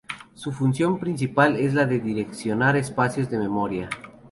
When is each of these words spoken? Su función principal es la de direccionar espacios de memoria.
Su 0.33 0.51
función 0.51 0.97
principal 0.97 1.57
es 1.57 1.75
la 1.75 1.85
de 1.85 1.99
direccionar 1.99 2.75
espacios 2.75 3.29
de 3.29 3.37
memoria. 3.37 3.87